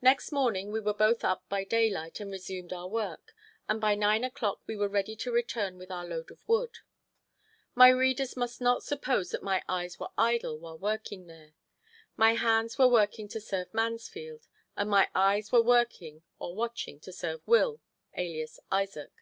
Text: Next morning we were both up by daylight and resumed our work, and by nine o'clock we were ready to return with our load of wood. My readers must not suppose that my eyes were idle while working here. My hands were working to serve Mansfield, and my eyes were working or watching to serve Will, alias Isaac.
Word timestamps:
Next 0.00 0.32
morning 0.32 0.72
we 0.72 0.80
were 0.80 0.94
both 0.94 1.22
up 1.22 1.46
by 1.50 1.64
daylight 1.64 2.18
and 2.18 2.30
resumed 2.32 2.72
our 2.72 2.88
work, 2.88 3.34
and 3.68 3.78
by 3.78 3.94
nine 3.94 4.24
o'clock 4.24 4.62
we 4.66 4.74
were 4.74 4.88
ready 4.88 5.14
to 5.16 5.30
return 5.30 5.76
with 5.76 5.90
our 5.90 6.06
load 6.06 6.30
of 6.30 6.38
wood. 6.48 6.78
My 7.74 7.90
readers 7.90 8.38
must 8.38 8.62
not 8.62 8.82
suppose 8.82 9.32
that 9.32 9.42
my 9.42 9.62
eyes 9.68 10.00
were 10.00 10.08
idle 10.16 10.58
while 10.58 10.78
working 10.78 11.26
here. 11.28 11.52
My 12.16 12.36
hands 12.36 12.78
were 12.78 12.88
working 12.88 13.28
to 13.28 13.38
serve 13.38 13.74
Mansfield, 13.74 14.46
and 14.78 14.88
my 14.88 15.10
eyes 15.14 15.52
were 15.52 15.62
working 15.62 16.22
or 16.38 16.54
watching 16.54 16.98
to 17.00 17.12
serve 17.12 17.42
Will, 17.46 17.82
alias 18.16 18.60
Isaac. 18.70 19.12